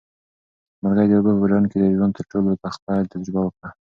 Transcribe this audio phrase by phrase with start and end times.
[0.81, 3.69] مرغۍ د اوبو په ډنډ کې د ژوند تر ټولو تخه تجربه وکړه.